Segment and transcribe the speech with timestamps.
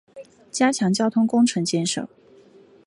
[0.49, 2.09] 加强交通工程建设